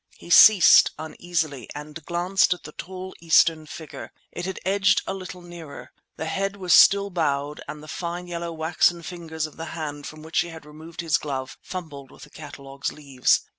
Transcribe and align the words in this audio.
He 0.17 0.31
ceased 0.31 0.89
uneasily, 0.97 1.69
and 1.75 2.03
glanced 2.05 2.55
at 2.55 2.63
the 2.63 2.71
tall 2.71 3.13
Eastern 3.21 3.67
figure. 3.67 4.11
It 4.31 4.45
had 4.45 4.59
edged 4.65 5.03
a 5.05 5.13
little 5.13 5.43
nearer; 5.43 5.91
the 6.17 6.25
head 6.25 6.55
was 6.55 6.73
still 6.73 7.11
bowed 7.11 7.61
and 7.67 7.83
the 7.83 7.87
fine 7.87 8.25
yellow 8.25 8.51
waxen 8.51 9.03
fingers 9.03 9.45
of 9.45 9.57
the 9.57 9.65
hand 9.77 10.07
from 10.07 10.23
which 10.23 10.39
he 10.39 10.47
had 10.47 10.65
removed 10.65 11.01
his 11.01 11.17
glove 11.19 11.55
fumbled 11.61 12.09
with 12.09 12.23
the 12.23 12.31
catalogue's 12.31 12.91
leaves. 12.91 13.41